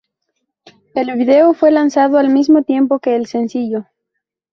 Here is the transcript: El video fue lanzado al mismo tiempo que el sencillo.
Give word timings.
El 0.95 1.13
video 1.15 1.53
fue 1.53 1.69
lanzado 1.69 2.17
al 2.17 2.27
mismo 2.29 2.63
tiempo 2.63 2.97
que 2.97 3.15
el 3.15 3.27
sencillo. 3.27 3.85